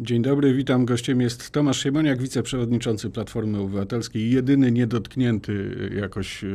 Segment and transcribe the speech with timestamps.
[0.00, 0.84] Dzień dobry, witam.
[0.84, 6.48] Gościem jest Tomasz Siemoniak, wiceprzewodniczący Platformy Obywatelskiej, jedyny niedotknięty jakoś e,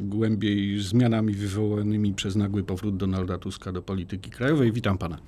[0.00, 4.72] głębiej zmianami wywołanymi przez nagły powrót Donalda Tuska do polityki krajowej.
[4.72, 5.18] Witam pana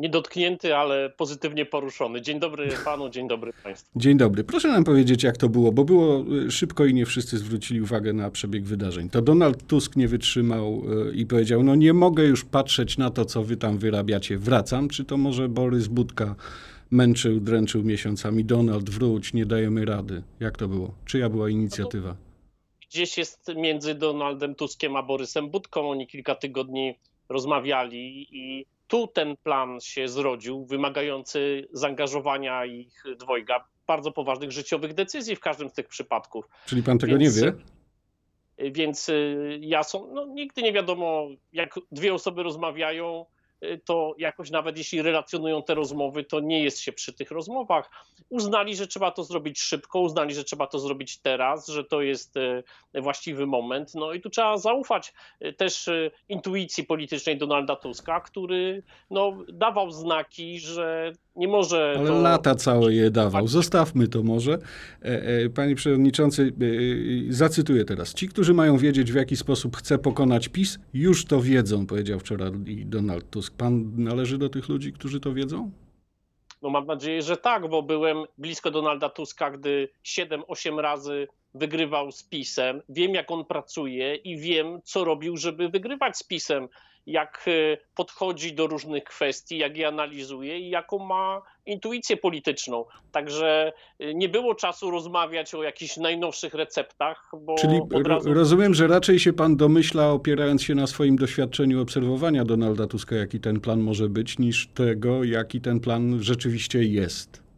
[0.00, 2.22] niedotknięty, ale pozytywnie poruszony.
[2.22, 3.98] Dzień dobry panu, dzień dobry państwu.
[3.98, 4.44] Dzień dobry.
[4.44, 8.12] Proszę nam powiedzieć, jak to było, bo było y, szybko i nie wszyscy zwrócili uwagę
[8.12, 9.10] na przebieg wydarzeń.
[9.10, 13.24] To Donald Tusk nie wytrzymał y, i powiedział, no nie mogę już patrzeć na to,
[13.24, 14.88] co wy tam wyrabiacie, wracam.
[14.88, 16.34] Czy to może Borys Budka
[16.90, 20.22] męczył, dręczył miesiącami, Donald wróć, nie dajemy rady.
[20.40, 20.94] Jak to było?
[21.04, 22.16] Czyja była inicjatywa?
[22.90, 25.90] Gdzieś jest między Donaldem Tuskiem a Borysem Budką.
[25.90, 26.94] Oni kilka tygodni
[27.28, 35.36] rozmawiali i tu ten plan się zrodził, wymagający zaangażowania ich dwojga, bardzo poważnych życiowych decyzji
[35.36, 36.48] w każdym z tych przypadków.
[36.66, 37.52] Czyli pan tego więc, nie wie?
[38.72, 43.39] Więc y, ja są, no, nigdy nie wiadomo, jak dwie osoby rozmawiają, Y,
[43.84, 47.90] to jakoś nawet jeśli relacjonują te rozmowy, to nie jest się przy tych rozmowach.
[48.28, 52.36] Uznali, że trzeba to zrobić szybko, uznali, że trzeba to zrobić teraz, że to jest
[52.36, 52.62] y,
[52.94, 53.94] właściwy moment.
[53.94, 55.12] No i tu trzeba zaufać
[55.44, 55.90] y, też
[56.28, 61.94] intuicji politycznej Donalda Tuska, który no, dawał znaki, że nie może.
[61.98, 62.20] Ale to...
[62.20, 63.48] lata całe je dawał.
[63.48, 64.52] Zostawmy to może.
[64.52, 64.58] E,
[65.04, 66.52] e, panie przewodniczący,
[67.28, 68.14] e, zacytuję teraz.
[68.14, 72.50] Ci, którzy mają wiedzieć, w jaki sposób chce pokonać PiS, już to wiedzą, powiedział wczoraj
[72.66, 73.56] Donald Tusk.
[73.56, 75.70] Pan należy do tych ludzi, którzy to wiedzą?
[76.62, 82.22] No mam nadzieję, że tak, bo byłem blisko Donalda Tuska, gdy 7-8 razy wygrywał z
[82.22, 82.82] PiSem.
[82.88, 86.68] Wiem, jak on pracuje i wiem, co robił, żeby wygrywać z PiSem
[87.06, 92.84] jak e, podchodzi do różnych kwestii, jak je analizuje i jaką ma intuicję polityczną.
[93.12, 97.30] Także e, nie było czasu rozmawiać o jakichś najnowszych receptach.
[97.40, 98.34] Bo Czyli razu...
[98.34, 103.40] rozumiem, że raczej się pan domyśla, opierając się na swoim doświadczeniu obserwowania Donalda Tuska, jaki
[103.40, 107.50] ten plan może być, niż tego, jaki ten plan rzeczywiście jest.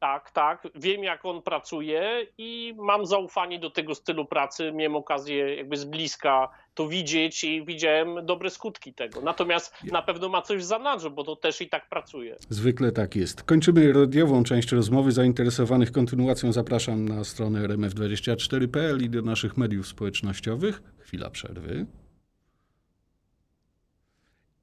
[0.00, 0.68] Tak, tak.
[0.74, 4.72] Wiem, jak on pracuje i mam zaufanie do tego stylu pracy.
[4.72, 6.48] Miałem okazję jakby z bliska
[6.80, 9.20] to widzieć i widziałem dobre skutki tego.
[9.20, 12.36] Natomiast na pewno ma coś w zanadrzu, bo to też i tak pracuje.
[12.48, 13.42] Zwykle tak jest.
[13.42, 15.12] Kończymy radiową część rozmowy.
[15.12, 20.82] Zainteresowanych kontynuacją zapraszam na stronę rmf24.pl i do naszych mediów społecznościowych.
[20.98, 21.86] Chwila przerwy.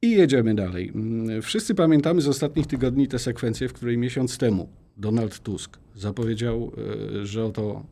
[0.02, 0.94] I jedziemy dalej.
[1.42, 6.72] Wszyscy pamiętamy z ostatnich tygodni tę sekwencję, w której miesiąc temu Donald Tusk zapowiedział,
[7.22, 7.84] e, że oto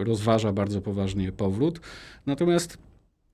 [0.00, 1.80] e, rozważa bardzo poważnie powrót.
[2.26, 2.78] Natomiast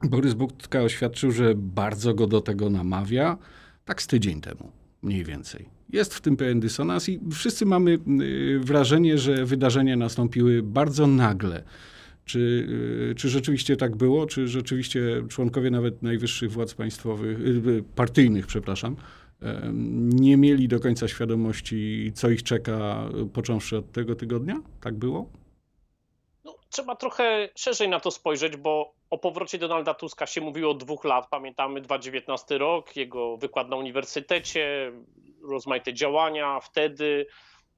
[0.04, 3.38] Borys Budka oświadczył, że bardzo go do tego namawia,
[3.84, 4.72] tak z tydzień temu,
[5.02, 5.68] mniej więcej.
[5.92, 11.62] Jest w tym pewien dysonans i wszyscy mamy e, wrażenie, że wydarzenia nastąpiły bardzo nagle.
[12.24, 12.68] Czy,
[13.16, 14.26] czy rzeczywiście tak było?
[14.26, 17.38] Czy rzeczywiście członkowie nawet najwyższych władz państwowych,
[17.94, 18.96] partyjnych, przepraszam,
[20.12, 24.62] nie mieli do końca świadomości, co ich czeka, począwszy od tego tygodnia?
[24.80, 25.30] Tak było?
[26.70, 31.04] Trzeba trochę szerzej na to spojrzeć, bo o powrocie Donalda Tuska się mówiło od dwóch
[31.04, 31.28] lat.
[31.30, 34.92] Pamiętamy 2019 rok, jego wykład na uniwersytecie,
[35.42, 37.26] rozmaite działania wtedy,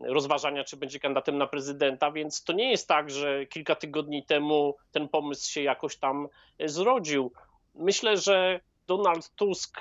[0.01, 4.77] rozważania, czy będzie kandydatem na prezydenta, więc to nie jest tak, że kilka tygodni temu
[4.91, 6.29] ten pomysł się jakoś tam
[6.65, 7.33] zrodził.
[7.75, 9.81] Myślę, że Donald Tusk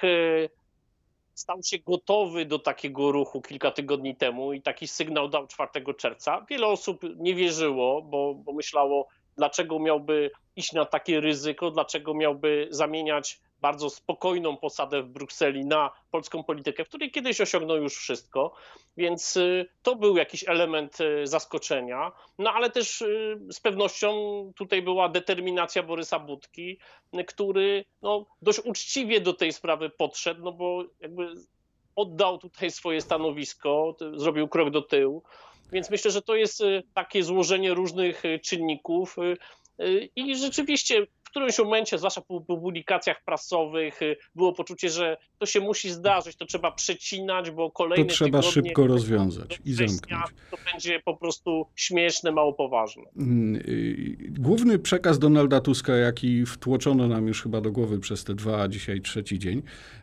[1.42, 6.46] stał się gotowy do takiego ruchu kilka tygodni temu i taki sygnał dał 4 czerwca.
[6.50, 9.08] Wiele osób nie wierzyło, bo, bo myślało,
[9.38, 15.92] dlaczego miałby iść na takie ryzyko, dlaczego miałby zamieniać bardzo spokojną posadę w Brukseli na
[16.12, 18.54] polską politykę, w której kiedyś osiągnął już wszystko,
[18.98, 22.12] więc y, to był jakiś element y, zaskoczenia.
[22.40, 24.12] No ale też y, z pewnością
[24.56, 26.78] tutaj była determinacja Borysa Budki,
[27.28, 31.34] który no, dość uczciwie do tej sprawy podszedł, no bo jakby
[31.96, 35.24] oddał tutaj swoje stanowisko, zrobił krok do tyłu.
[35.72, 36.64] Więc myślę, że to jest
[36.94, 39.16] takie złożenie różnych czynników.
[40.16, 45.90] I rzeczywiście którymś momencie, zwłaszcza po publikacjach prasowych, y, było poczucie, że to się musi
[45.90, 50.26] zdarzyć, to trzeba przecinać, bo kolejne To trzeba szybko rozwiązać i zamknąć.
[50.52, 53.04] To będzie po prostu śmieszne, mało poważne.
[53.18, 58.36] Mm, y, główny przekaz Donalda Tuska, jaki wtłoczono nam już chyba do głowy przez te
[58.36, 59.62] dwa, a dzisiaj trzeci dzień,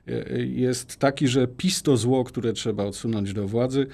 [0.09, 3.87] y, jest taki, że PiS to zło, które trzeba odsunąć do władzy.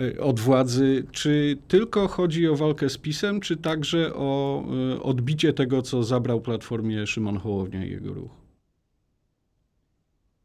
[0.00, 4.62] Y, od władzy, czy tylko chodzi o walkę z PiSem, czy także o
[4.94, 8.30] y, odbicie tego, co zabrał Platformie Szymon Hołownia i jego ruch?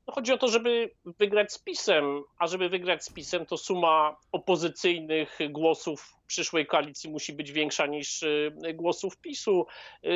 [0.08, 4.18] No, chodzi o to, żeby wygrać z PiSem, a żeby wygrać z PiSem, to suma
[4.32, 9.66] opozycyjnych głosów przyszłej koalicji musi być większa niż y, głosów PiSu.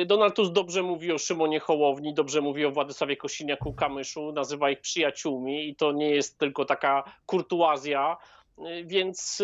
[0.06, 5.68] Donald Tusk dobrze mówi o Szymonie Hołowni, dobrze mówi o Władysławie Kosiniaku-Kamyszu, nazywa ich przyjaciółmi
[5.68, 8.16] i to nie jest tylko taka kurtuazja,
[8.84, 9.42] więc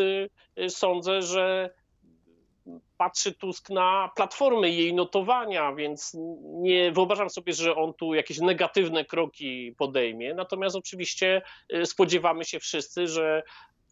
[0.68, 1.70] sądzę, że
[2.98, 9.04] patrzy Tusk na platformę jej notowania, więc nie wyobrażam sobie, że on tu jakieś negatywne
[9.04, 10.34] kroki podejmie.
[10.34, 11.42] Natomiast oczywiście
[11.84, 13.42] spodziewamy się wszyscy, że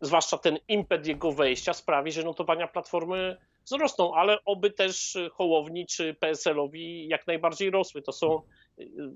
[0.01, 6.15] zwłaszcza ten impet jego wejścia sprawi, że notowania platformy wzrosną, ale oby też Hołowni czy
[6.15, 8.03] PSL-owi jak najbardziej rosły.
[8.03, 8.43] To są,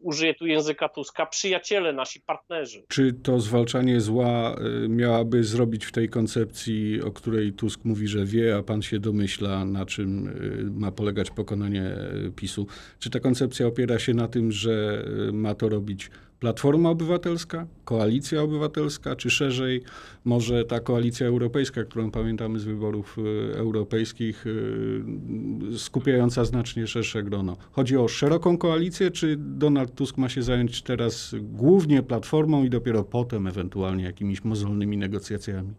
[0.01, 2.85] użyję tu języka Tuska, przyjaciele, nasi partnerzy.
[2.89, 8.25] Czy to zwalczanie zła y, miałaby zrobić w tej koncepcji, o której Tusk mówi, że
[8.25, 11.97] wie, a pan się domyśla, na czym y, ma polegać pokonanie
[12.37, 12.67] PiSu?
[12.99, 16.11] Czy ta koncepcja opiera się na tym, że y, ma to robić
[16.45, 19.83] Platforma Obywatelska, Koalicja Obywatelska, czy szerzej
[20.25, 27.57] może ta koalicja europejska, którą pamiętamy z wyborów y, europejskich, y, skupiająca znacznie szersze grono.
[27.73, 33.05] Chodzi o szeroką koalicję, czy Donald Tusk ma się zająć teraz głównie Platformą i dopiero
[33.05, 35.75] potem ewentualnie jakimiś mozolnymi negocjacjami?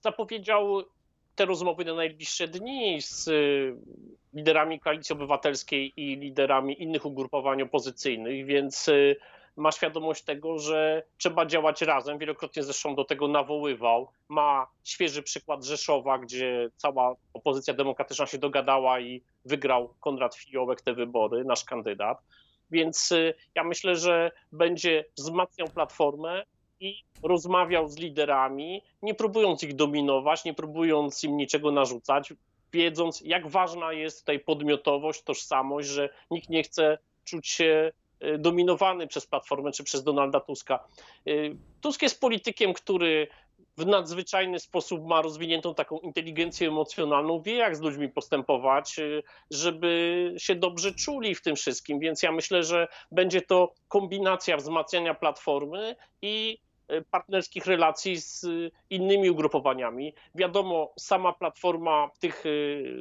[0.00, 0.82] Zapowiedział
[1.34, 3.76] te rozmowy na najbliższe dni z y,
[4.34, 8.90] liderami Koalicji Obywatelskiej i liderami innych ugrupowań opozycyjnych, więc
[9.56, 12.18] ma świadomość tego, że trzeba działać razem.
[12.18, 14.08] Wielokrotnie zresztą do tego nawoływał.
[14.28, 20.94] Ma świeży przykład Rzeszowa, gdzie cała opozycja demokratyczna się dogadała i wygrał Konrad Fiołek te
[20.94, 22.18] wybory, nasz kandydat.
[22.70, 26.44] Więc y, ja myślę, że będzie wzmacniał platformę
[26.80, 32.32] i rozmawiał z liderami, nie próbując ich dominować, nie próbując im niczego narzucać,
[32.72, 37.92] wiedząc, jak ważna jest tutaj podmiotowość, tożsamość, że nikt nie chce czuć się
[38.38, 40.84] dominowany przez Platformę czy przez Donalda Tuska.
[41.28, 43.28] Y, Tusk jest politykiem, który
[43.76, 50.34] w nadzwyczajny sposób ma rozwiniętą taką inteligencję emocjonalną, wie jak z ludźmi postępować, y, żeby
[50.38, 51.98] się dobrze czuli w tym wszystkim.
[51.98, 56.58] Więc ja myślę, że będzie to kombinacja wzmacniania platformy i
[57.10, 58.46] partnerskich relacji z
[58.90, 60.14] innymi ugrupowaniami.
[60.34, 62.44] Wiadomo, sama platforma tych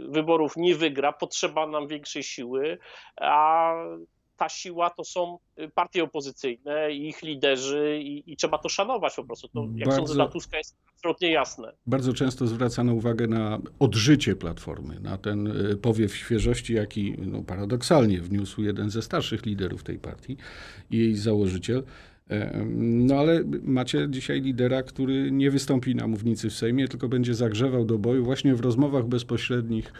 [0.07, 2.77] wyborów nie wygra, potrzeba nam większej siły,
[3.17, 3.73] a
[4.39, 9.15] ta siła to są y, partie opozycyjne i ich liderzy i, i trzeba to szanować
[9.15, 9.47] po prostu.
[9.47, 11.73] To, jak bardzo, sądzę, dla Tuska jest absolutnie jasne.
[11.87, 18.21] Bardzo często zwracano uwagę na odżycie Platformy, na ten y, powiew świeżości, jaki no, paradoksalnie
[18.21, 20.37] wniósł jeden ze starszych liderów tej partii
[20.91, 21.83] i jej założyciel.
[22.29, 27.33] E, no ale macie dzisiaj lidera, który nie wystąpi na mównicy w Sejmie, tylko będzie
[27.33, 29.93] zagrzewał do boju właśnie w rozmowach bezpośrednich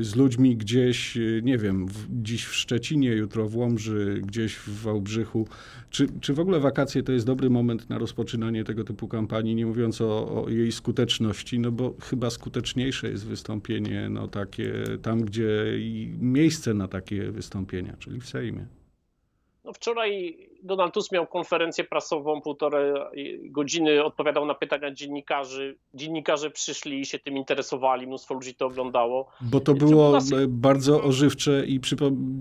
[0.00, 4.82] z ludźmi gdzieś, e, nie wiem, w, dziś w Szczecinie, jutro w Łomży, gdzieś w
[4.82, 5.46] Wałbrzychu.
[5.90, 9.66] Czy, czy w ogóle wakacje to jest dobry moment na rozpoczynanie tego typu kampanii, nie
[9.66, 14.72] mówiąc o, o jej skuteczności, no bo chyba skuteczniejsze jest wystąpienie no, takie
[15.02, 15.48] tam, gdzie
[16.20, 18.77] miejsce na takie wystąpienia, czyli w Sejmie.
[19.68, 22.92] No wczoraj Donald Tusk miał konferencję prasową, półtorej
[23.42, 25.78] godziny odpowiadał na pytania dziennikarzy.
[25.94, 29.28] Dziennikarze przyszli i się tym interesowali, mnóstwo ludzi to oglądało.
[29.40, 30.30] Bo to było nas...
[30.48, 31.80] bardzo ożywcze i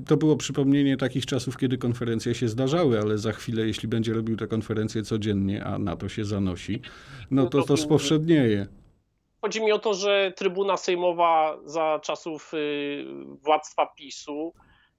[0.07, 4.37] to było przypomnienie takich czasów, kiedy konferencje się zdarzały, ale za chwilę, jeśli będzie robił
[4.37, 6.81] te konferencje codziennie, a na to się zanosi,
[7.31, 8.67] no to to spowszednieje.
[9.41, 13.05] Chodzi mi o to, że Trybuna Sejmowa za czasów y,
[13.43, 14.53] władztwa PiSu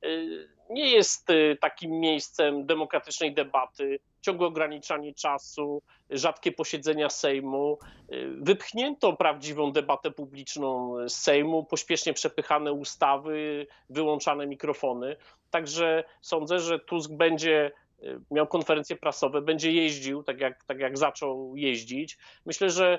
[0.05, 7.79] y, nie jest y, takim miejscem demokratycznej debaty, ciągłe ograniczanie czasu, rzadkie posiedzenia Sejmu.
[8.13, 15.17] Y, wypchnięto prawdziwą debatę publiczną z Sejmu, pośpiesznie przepychane ustawy, wyłączane mikrofony.
[15.51, 17.71] Także sądzę, że Tusk będzie
[18.03, 22.19] y, miał konferencje prasowe, będzie jeździł, tak jak, tak jak zaczął jeździć.
[22.47, 22.99] Myślę, że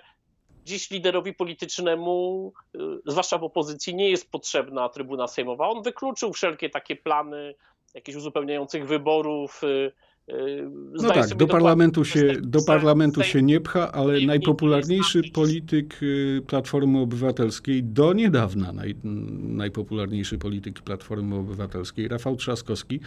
[0.66, 5.70] dziś liderowi politycznemu, y, zwłaszcza w opozycji, nie jest potrzebna trybuna sejmowa.
[5.70, 7.56] On wykluczył wszelkie takie plany
[7.96, 9.62] jakichś uzupełniających wyborów.
[9.63, 9.92] Y,
[10.30, 16.00] y, no tak, do parlamentu, się, do parlamentu się nie pcha, ale najpopularniejszy polityk
[16.48, 18.96] Platformy Obywatelskiej do niedawna, naj,
[19.44, 23.00] najpopularniejszy polityk Platformy Obywatelskiej, Rafał Trzaskowski,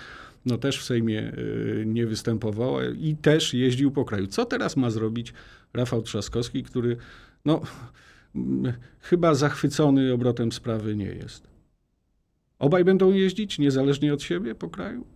[0.47, 1.33] no też w Sejmie
[1.87, 4.27] nie występował i też jeździł po kraju.
[4.27, 5.33] Co teraz ma zrobić
[5.75, 6.97] Rafał Trzaskowski, który
[7.45, 7.61] no,
[9.01, 11.51] chyba zachwycony obrotem sprawy nie jest.
[12.59, 15.07] Obaj będą jeździć niezależnie od siebie po kraju?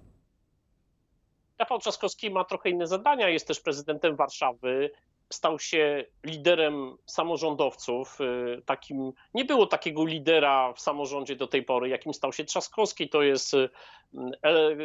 [1.59, 3.29] Rafał Trzaskowski ma trochę inne zadania.
[3.29, 4.91] Jest też prezydentem Warszawy.
[5.31, 8.19] Stał się liderem samorządowców.
[8.21, 13.09] Y, takim, nie było takiego lidera w samorządzie do tej pory, jakim stał się Trzaskowski.
[13.09, 13.69] To jest y,
[14.45, 14.77] e,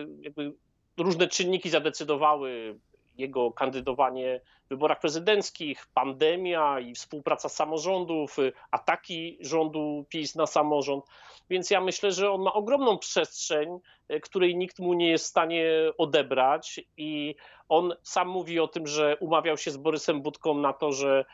[0.98, 2.80] różne czynniki zadecydowały
[3.22, 8.38] jego kandydowanie w wyborach prezydenckich, pandemia i współpraca samorządów,
[8.72, 11.06] ataki rządu PiS na samorząd.
[11.50, 13.80] Więc ja myślę, że on ma ogromną przestrzeń,
[14.22, 15.66] której nikt mu nie jest w stanie
[15.98, 17.36] odebrać i
[17.70, 21.26] on sam mówi o tym, że umawiał się z Borysem Budką na to, że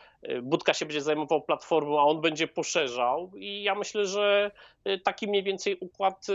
[0.41, 4.51] Budka się będzie zajmował platformą, a on będzie poszerzał i ja myślę, że
[5.03, 6.27] taki mniej więcej układ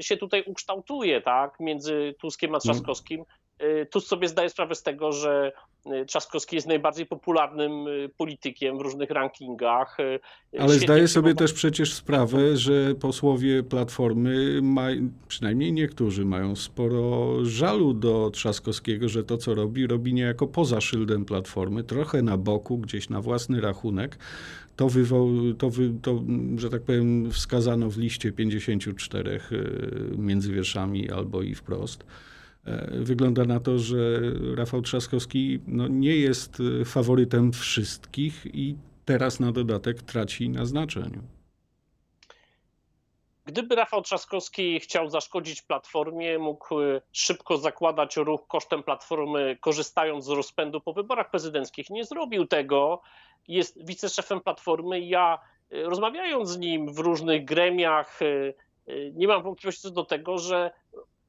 [0.00, 3.24] się tutaj ukształtuje, tak, między Tuskiem a Trzaskowskim.
[3.62, 5.52] Y, Tusk sobie zdaje sprawę z tego, że
[5.86, 9.96] y, Trzaskowski jest najbardziej popularnym y, politykiem w różnych rankingach.
[10.58, 14.86] Ale Świetnie zdaje sobie też przecież sprawę, że posłowie Platformy, ma,
[15.28, 21.24] przynajmniej niektórzy, mają sporo żalu do Trzaskowskiego, że to, co robi, robi niejako poza szyldem
[21.24, 24.18] Platformy, trochę na boku, gdzieś na własny rachunek.
[24.76, 26.22] To, wywoł, to, wy, to,
[26.56, 29.40] że tak powiem, wskazano w liście 54
[30.18, 32.04] między wierszami albo i wprost.
[32.66, 34.20] E, wygląda na to, że
[34.56, 41.22] Rafał Trzaskowski no, nie jest e, faworytem wszystkich i teraz na dodatek traci na znaczeniu.
[43.46, 50.28] Gdyby Rafał Trzaskowski chciał zaszkodzić Platformie, mógł e, szybko zakładać ruch kosztem Platformy, korzystając z
[50.28, 51.90] rozpędu po wyborach prezydenckich.
[51.90, 53.02] Nie zrobił tego.
[53.48, 55.00] Jest wiceszefem Platformy.
[55.00, 55.38] Ja
[55.70, 58.20] rozmawiając z nim w różnych gremiach,
[59.12, 60.70] nie mam wątpliwości co do tego, że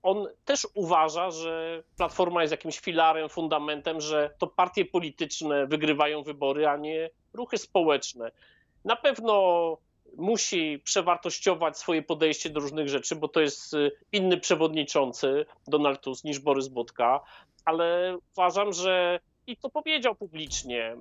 [0.06, 6.68] on też uważa, że Platforma jest jakimś filarem, fundamentem, że to partie polityczne wygrywają wybory,
[6.68, 8.32] a nie ruchy społeczne.
[8.86, 9.78] Na pewno
[10.18, 16.24] musi przewartościować swoje podejście do różnych rzeczy, bo to jest y, inny przewodniczący Donald Tusk
[16.24, 17.22] niż Borys Budka,
[17.66, 20.98] ale uważam, że i to powiedział publicznie,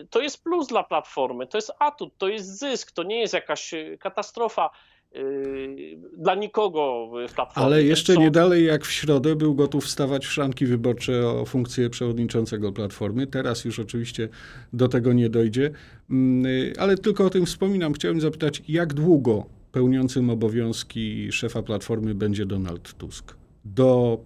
[0.00, 3.34] y, to jest plus dla Platformy, to jest atut, to jest zysk, to nie jest
[3.34, 4.70] jakaś y, katastrofa.
[5.14, 7.66] Yy, dla nikogo w platformie.
[7.66, 11.90] Ale jeszcze nie dalej jak w środę był gotów stawać w szranki wyborcze o funkcję
[11.90, 13.26] przewodniczącego Platformy.
[13.26, 14.28] Teraz już oczywiście
[14.72, 15.70] do tego nie dojdzie,
[16.10, 17.92] mm, ale tylko o tym wspominam.
[17.92, 23.36] Chciałem zapytać, jak długo pełniącym obowiązki szefa Platformy będzie Donald Tusk?
[23.64, 24.18] Do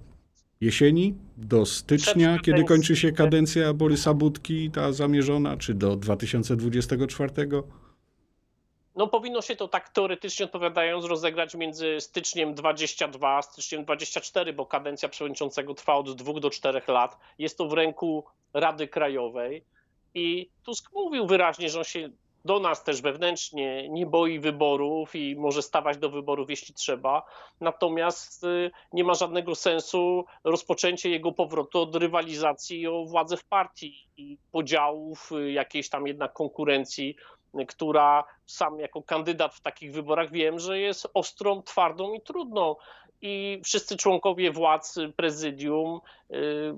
[0.61, 7.33] jesieni, do stycznia, kiedy kończy się kadencja Borysa Budki, ta zamierzona, czy do 2024?
[8.97, 14.67] No powinno się to tak teoretycznie odpowiadając rozegrać między styczniem 22 a styczniem 24, bo
[14.67, 17.19] kadencja przewodniczącego trwa od 2 do 4 lat.
[17.39, 19.65] Jest to w ręku Rady Krajowej
[20.15, 22.11] i Tusk mówił wyraźnie, że on się
[22.45, 27.23] do nas też wewnętrznie nie boi wyborów i może stawać do wyborów, jeśli trzeba.
[27.61, 34.09] Natomiast y, nie ma żadnego sensu rozpoczęcie jego powrotu od rywalizacji o władzę w partii
[34.17, 37.17] i podziałów, y, jakiejś tam jednak konkurencji
[37.69, 42.77] która sam jako kandydat w takich wyborach wiem, że jest ostrą, twardą i trudną.
[43.23, 46.75] I wszyscy członkowie władz prezydium y,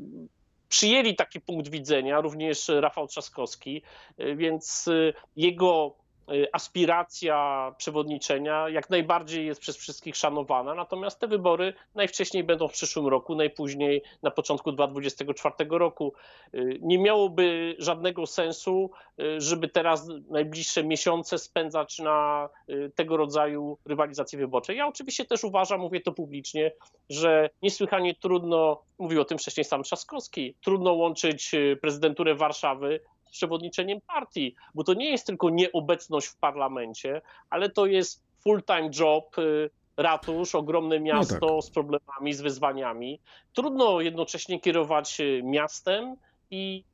[0.69, 3.83] przyjęli taki punkt widzenia, również Rafał Trzaskowski,
[4.21, 6.04] y, więc y, jego
[6.53, 13.07] aspiracja przewodniczenia jak najbardziej jest przez wszystkich szanowana, natomiast te wybory najwcześniej będą w przyszłym
[13.07, 16.13] roku, najpóźniej na początku 2024 roku.
[16.55, 18.91] Y, nie miałoby żadnego sensu,
[19.21, 22.49] y, żeby teraz najbliższe miesiące spędzać na
[22.95, 24.77] tego rodzaju rywalizacji wyborczej.
[24.77, 26.73] Ja oczywiście też uważam, mówię to publicznie,
[27.11, 33.01] że niesłychanie trudno, mówił o tym wcześniej sam Trzaskowski, trudno łączyć prezydenturę Warszawy
[33.35, 39.39] przewodniczeniem partii, bo to nie jest tylko nieobecność w parlamencie, ale to jest full-time job,
[39.39, 41.65] y, ratusz, ogromne no miasto no tak.
[41.65, 43.21] z problemami, z wyzwaniami.
[43.53, 46.17] Trudno jednocześnie kierować y, miastem
[46.51, 46.85] i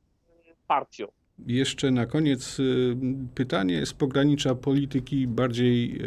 [0.67, 1.07] partią.
[1.47, 2.95] Jeszcze na koniec y,
[3.35, 6.01] pytanie z pogranicza polityki bardziej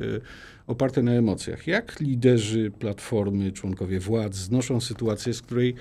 [0.66, 1.66] oparte na emocjach.
[1.66, 5.74] Jak liderzy Platformy, członkowie władz znoszą sytuację, z której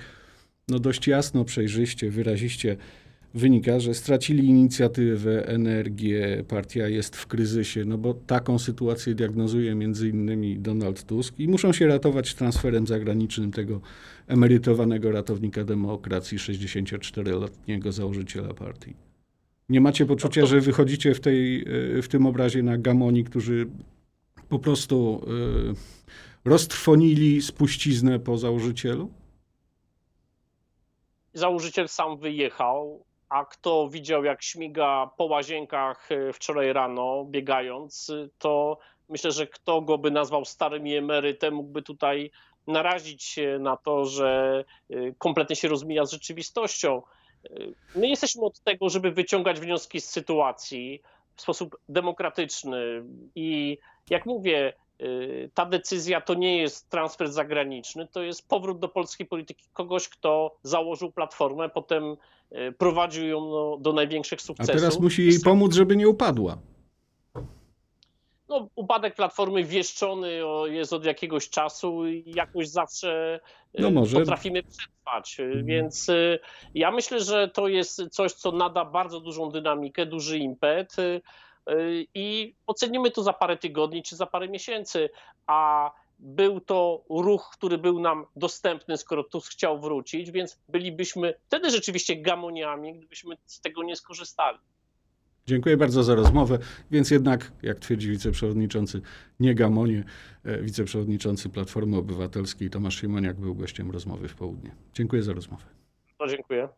[0.68, 2.76] no dość jasno, przejrzyście, wyraziście
[3.34, 10.08] wynika, że stracili inicjatywę, energię, partia jest w kryzysie, no bo taką sytuację diagnozuje między
[10.08, 13.80] innymi Donald Tusk i muszą się ratować transferem zagranicznym tego
[14.26, 18.94] emerytowanego ratownika demokracji, 64-letniego założyciela partii.
[19.68, 21.64] Nie macie poczucia, że wychodzicie w, tej,
[22.02, 23.66] w tym obrazie na gamoni, którzy
[24.48, 25.26] po prostu
[26.44, 29.10] y, roztrwonili spuściznę po założycielu?
[31.32, 38.28] Założyciel sam wyjechał, a kto widział, jak śmiga po łazienkach e, wczoraj rano, biegając, e,
[38.38, 38.78] to
[39.08, 42.30] myślę, że kto go by nazwał starym i emerytem, mógłby tutaj
[42.66, 47.02] narazić się na to, że e, kompletnie się rozmija z rzeczywistością.
[47.94, 51.02] My jesteśmy od tego, żeby wyciągać wnioski z sytuacji
[51.36, 53.04] w sposób demokratyczny
[53.34, 53.78] i
[54.10, 54.72] jak mówię,
[55.54, 60.56] ta decyzja to nie jest transfer zagraniczny, to jest powrót do polskiej polityki kogoś, kto
[60.62, 62.16] założył platformę, potem
[62.78, 64.74] prowadził ją do, do największych A sukcesów.
[64.74, 66.58] teraz musi jej pomóc, żeby nie upadła.
[68.48, 73.40] No, upadek platformy wieszczony o- jest od jakiegoś czasu i jakoś zawsze
[73.78, 74.18] y, No może.
[74.20, 75.36] potrafimy przetrwać.
[75.40, 76.38] Y, Więc y,
[76.74, 80.96] ja myślę, że to jest coś, co nada bardzo dużą dynamikę, duży impet
[82.14, 85.10] i ocenimy to za parę tygodni czy za parę miesięcy.
[85.46, 91.70] A był to ruch, który był nam dostępny, skoro Tusk chciał wrócić, więc bylibyśmy wtedy
[91.70, 94.58] rzeczywiście gamoniami, gdybyśmy z tego nie skorzystali.
[95.46, 96.58] Dziękuję bardzo za rozmowę.
[96.90, 99.00] Więc jednak, jak twierdzi wiceprzewodniczący,
[99.40, 100.04] nie gamonie,
[100.44, 104.74] e, wiceprzewodniczący Platformy Obywatelskiej Tomasz Siemoniak był gościem rozmowy w południe.
[104.94, 105.64] Dziękuję za rozmowę.
[106.20, 106.68] No, dziękuję.